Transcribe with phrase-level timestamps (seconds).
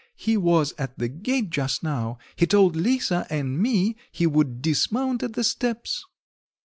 [0.15, 5.21] "He was at the gate just now, he told Lisa and me he would dismount
[5.21, 6.03] at the steps."